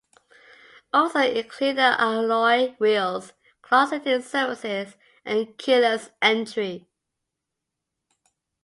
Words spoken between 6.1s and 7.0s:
entry.